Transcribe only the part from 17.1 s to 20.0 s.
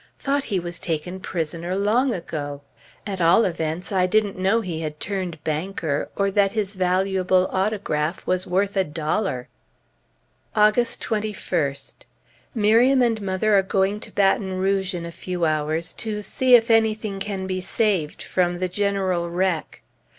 can be saved from the general wreck.